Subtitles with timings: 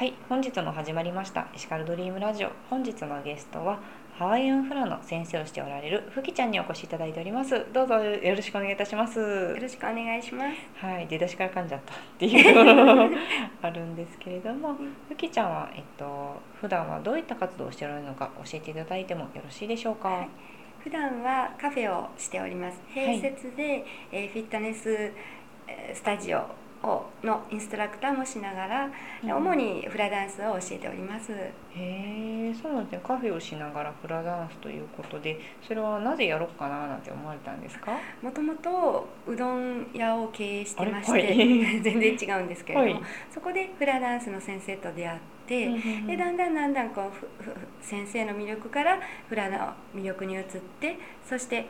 [0.00, 2.50] はい、本日も始まりましたエシカルドリームラジオ。
[2.70, 3.80] 本日のゲストは
[4.16, 7.66] ハワイアンフラの先生をしておられるふきちゃんにお越しいただいております。
[7.70, 9.20] どうぞよろしくお願いいたします。
[9.20, 10.44] よろしくお願いしま
[10.80, 10.86] す。
[10.86, 13.18] はい、出だしから噛んじゃったっていう
[13.60, 14.74] あるんですけれども、
[15.10, 20.08] ふきちゃんはえっと普段はどういった活動をしておられるのか教えていただいてもよろしいでしょうか？
[20.08, 20.28] はい
[20.82, 22.80] 普段はカフェをしております。
[22.88, 25.12] 併設で、えーフィットネス
[25.66, 26.42] えースタジオ
[26.82, 28.90] をのインストラクターもしながら、うん
[29.30, 31.32] 主にフラダンスを教えております。
[31.32, 33.00] へえ、そうなんですね。
[33.06, 37.92] カフェをしながらフラダンスということで、それはなぜやろうかななんて思われたんですか？
[38.22, 45.68] もともとうどん屋を経営してまして、はい 全然違うんですけれども、はいそこでフラダンスの先生と出会って、
[46.06, 50.42] でだんだんだんだんこうふふ先生の魅力からフラの魅力に移っ
[50.80, 51.66] てそして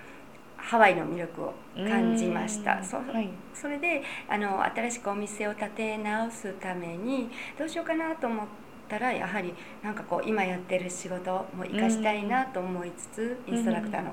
[0.62, 3.28] ハワイの魅力を感じましたうんそうはい。
[3.54, 8.46] それであの新しくお店を建て直すためにどうしようかなと思っ
[8.88, 14.12] たらやはりなんかこう今やってる仕事も生かしたいなと思いつつインストラクターの。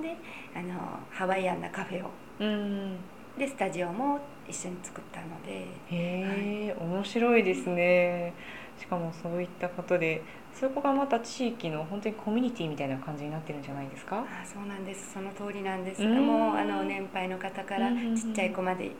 [0.00, 0.16] で
[0.54, 2.96] あのハワイアンなカフェをうん。
[3.38, 5.66] でスタジオも一緒に作ったので。
[5.90, 8.32] へえ、面白いですね。
[8.80, 14.18] しかもそういったことで、そこがまた地域の本当にコミュニティみたいな感じになってるんじゃないですか？
[14.20, 18.92] あそうなんですその通りなんですうんもうあの年配の方からちっちゃい子までいっ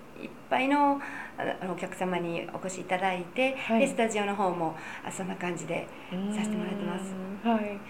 [0.48, 1.00] ぱいの
[1.72, 5.88] お客様にお越しいただいて、はいでスタジオの方もあそんな感じで
[6.36, 7.50] させてもらってますうん。
[7.52, 7.80] はい。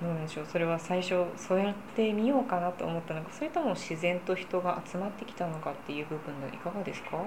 [0.00, 0.46] どうでしょう？
[0.46, 7.24] それは最初そうやってみようかなと思ったのか、それとも自然と人が集まってきたのかっていう部分でいかがですか？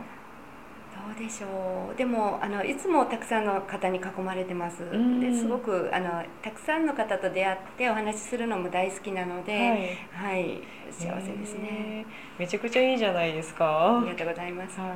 [0.99, 1.97] どうでしょう。
[1.97, 4.83] でもあのいつもたくさんの方に囲まれてます。
[4.83, 5.19] ん。
[5.21, 10.35] ですごくあのたくさんの方と出会ってお話しするのも大好きなので、はい。
[10.35, 12.05] はい、幸せですね。
[12.37, 13.99] めちゃくちゃいいじゃないですか。
[13.99, 14.79] ありがとうございます。
[14.79, 14.91] はい、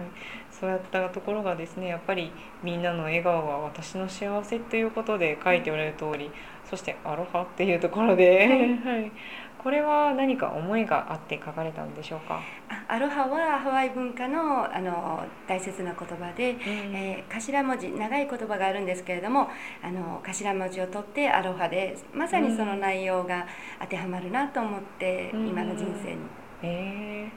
[0.51, 2.31] そうやったところがですねやっぱり
[2.63, 6.31] みんなの笑顔は私の幸せということで書いておられる通り
[6.69, 9.11] そしてアロハっていうところで、はい、
[9.63, 19.49] これは何か思いがあって書かれたんでしょうか、あアロハはハワイ文化のあの大切な言葉で、えー頭文字長い言葉があるんですけれども
[19.81, 23.47] あの頭文字を取ってアロハでまさにその内容が
[23.79, 25.47] 当てはまるなと思って、うん。
[25.47, 26.21] 今の人生に。
[26.61, 27.29] え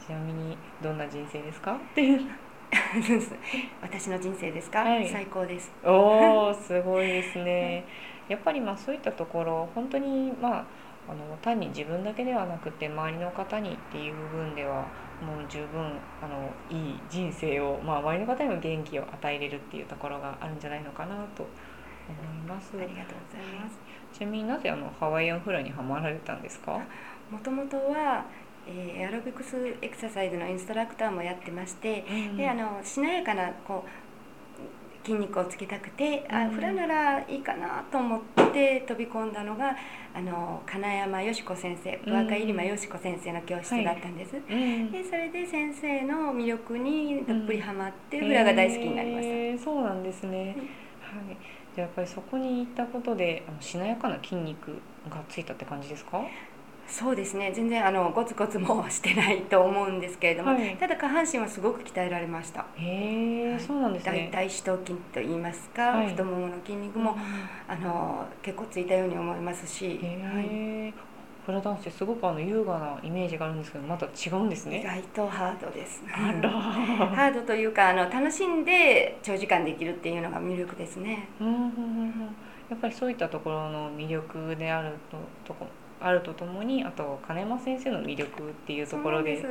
[0.00, 1.74] ー、ちなみにどんな人生ですか？
[1.74, 2.20] っていう。
[3.82, 5.08] 私の人生ですか、はい。
[5.08, 5.72] 最高です。
[5.84, 7.84] おー すごいですね。
[8.28, 10.64] やっぱりまあそういったところ本当にまあ
[11.08, 14.86] あの単に自分だけではなくて周りの方にっていう部分では
[15.24, 15.80] もう十分
[16.22, 21.46] あのいい人生を、まあ、周りの方にも元気を与えれるっていうところがあるんじゃないのかなと
[22.08, 22.72] 思います。
[22.76, 23.78] ありがとうございます。
[24.12, 26.80] ちなみになぜあのハワイアンフラにはまられたんですか？
[27.30, 28.24] もともとは、
[28.66, 32.04] えーエアロビクスエクササイズのインストラクターもやってまして、
[32.36, 33.90] であのしなやかなこう
[35.06, 36.50] 筋肉をつけたくて、あうん。
[36.50, 38.20] フラならいいかなと思っ
[38.52, 39.76] て飛び込んだのが
[40.12, 42.12] あの金山よし子先生うん。
[42.24, 44.90] 若入間よし子先生の教室だったんです、うん。
[44.90, 48.26] でそれで先生の魅力にどっぷりハマって、うん。
[48.26, 51.26] フラが大好きになりました、へーそうなんですね、うん。
[51.28, 51.36] はい。
[51.76, 54.72] じゃあやっぱりそこに行ったことであのしなやかな筋肉
[55.08, 56.24] がついたって感じですか？
[56.88, 57.52] そうですね。
[57.54, 60.76] 全然あのゴツゴツもしてないと思うんですけれども、はい。
[60.76, 62.66] ただ下半身はすごく鍛えられました。
[62.76, 63.60] へえ、はい。
[63.60, 64.30] そうなんですね。
[64.32, 66.08] 大大四頭筋と言いますか、はい。
[66.08, 67.16] 太ももの筋肉も、
[67.68, 70.46] あの結構ついたように思いますし、へはい。
[70.50, 70.92] え、
[71.44, 76.02] フラダンスってすごくあの優雅なイメージがあるんですけどまた違うんです意ね外とハードです。
[76.10, 81.28] ハードというかあの楽しんで長時間できるっていうのが魅力ですね。
[81.40, 82.36] うんうんうんうん。
[82.68, 85.66] やっぱりそういったところの魅力であるととこ
[86.00, 89.42] あるとともにあと金山先生の魅力っていうところで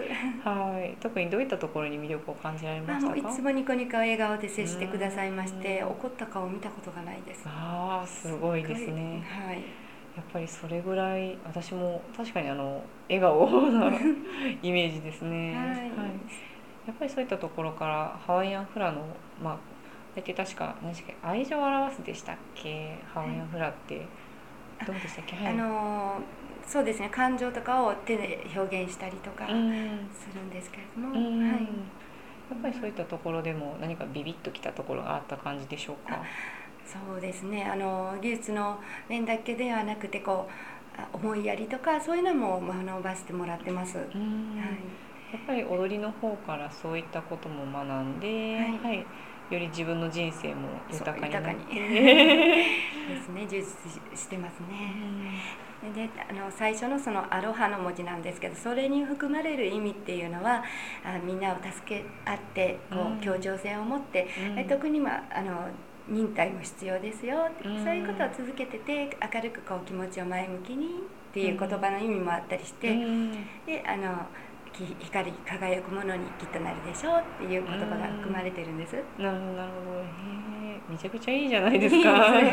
[0.44, 0.96] はい。
[1.02, 3.22] 特にどういったところに魅力を感じられあましたか？
[3.22, 5.88] のいつもニコニコ笑顔で接してくださいましてうん。
[5.90, 7.44] 怒った顔を見たことがないです。
[7.48, 9.24] ああすごいですね。
[9.28, 9.56] はい。
[10.16, 13.88] やっぱりそれぐらい私も確かにあの笑顔な
[14.62, 15.54] イメージですね。
[15.56, 15.92] はい。
[16.88, 19.02] やっぱりそういったところからハワイアンフラの
[19.44, 19.58] まあ
[20.16, 21.28] 大体確か何でしたっけ？
[21.28, 22.98] 愛情を表すでしたっけ？
[23.14, 24.06] ハワイアンフラって
[24.86, 25.36] どうでしたっけ？
[25.36, 26.22] はいあの
[26.68, 27.10] そうですね。
[27.10, 30.10] 感情とかを手で表現したりとかすうん。
[30.34, 31.52] るんですけれども、うん。
[31.54, 31.64] はい。
[31.64, 31.68] や
[32.58, 36.24] っぱりそういったところでも何かビビッときたところがあった感じでしょうか？
[36.86, 37.66] そうですね。
[37.66, 38.80] あの技術の
[39.10, 43.98] 面だけではなくてこうあ思いやりとかそういうのも学ばせてもらってます。
[43.98, 44.26] はい、うん
[45.34, 48.80] やっぱり踊りの方からそういったことも学んで、はい。
[48.80, 49.06] はい。
[49.52, 52.66] より自分の人生も豊かになって
[53.08, 53.66] ですね充実
[54.16, 54.94] ししてますうね。
[55.90, 55.94] ん。
[55.94, 60.64] であの最初のそのアロハの文字なんですけどそれに含まれる意味っていうのは
[61.04, 64.60] あみんなを助け合ってこう協調性を持って、うん。
[64.60, 65.68] え特に、まあ、あの
[66.08, 67.84] 忍耐も必要ですよ、うん。
[67.84, 73.32] そういうことを続けてて明るくこう気持ちを前向きにっていう言葉の意味もあったりして、うん。
[73.66, 74.26] であの
[74.74, 78.96] き光り輝くものにきっとなるでしょうっていう言葉が含まれてるんです。
[79.18, 82.46] なるほどなるほどめちゃくちゃいいじゃないですか はい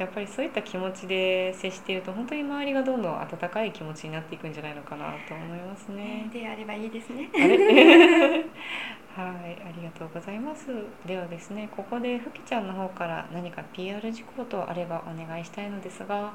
[0.00, 6.28] やっぱりそういった気持ちで接していると本当に周りがどんどん温かい気持ちになっていくんじゃないのかなと思いますね。
[6.32, 7.30] であればいいですね。
[9.16, 10.68] はい、ありがとうございます。
[11.06, 16.34] ではですね、ここでふきちゃんの方から何か PR 事項とあればお願いしたいのですが、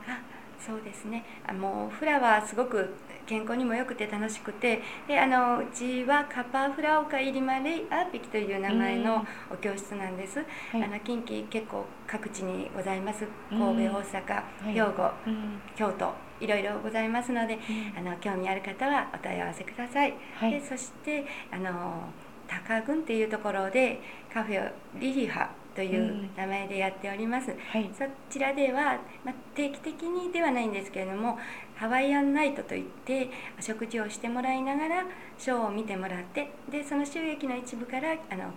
[0.65, 1.23] そうですね。
[1.47, 2.93] あもうフラはすごく
[3.25, 10.39] 健康にも良くて楽しくてであのうちはカッパーフラオカイリマレイアーピキという名前のお教室なんです、
[10.71, 10.83] はい。
[10.83, 13.25] あの近畿結構各地にございます。
[13.51, 13.59] うん。
[13.59, 14.73] 神戸、大阪、い。
[14.73, 17.55] 兵庫うん、京都いろいろございますので
[17.95, 18.07] うん。
[18.07, 20.51] あの興味ある方はお問い合わせください、はい。
[20.51, 22.09] でそしてあの
[22.47, 24.01] 高郡っていうところで
[24.33, 31.37] カフェリリハといううん名前でやっております、はい、そちらでは、まあ、定期的にではないんですけれども
[31.75, 35.05] ハワイアンナイトといってお食事をしてもらいながら
[35.37, 38.51] ショーを見てもらってでその収益の一部からあの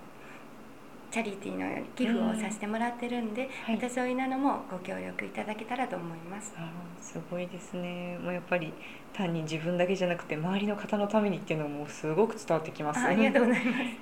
[1.14, 6.52] チャリティーのように寄付をさせてもらってるんで、はいまたそういうのもご協力いただけたらと思います。
[7.00, 8.18] すごいですね。
[8.20, 8.72] もうやっぱり
[9.12, 12.98] 単に自分だけじゃなくて周りの方のためにっていうのもすごく伝わってきます。
[12.98, 13.78] あありがとうございます。
[13.78, 13.92] ありが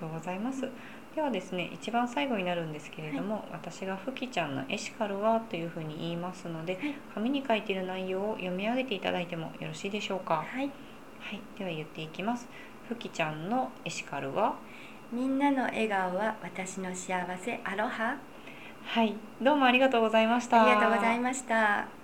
[0.00, 0.70] とうございます。
[1.14, 10.44] ではですね、一番最後になるんですけれども、私がふきちゃんのエシカルはというふうに言いますので、はい紙に書いている内容を読み上げていただいてもよろしいでしょうか？
[10.48, 10.70] はい、
[11.20, 12.46] はい、では言っていきます。
[12.88, 14.54] ふきちゃんのエシカルは、
[15.12, 18.16] みんなの笑顔は私の幸せアロハ
[18.84, 20.62] はい、どうもありがとうございました。
[20.62, 21.97] ありがとうございました。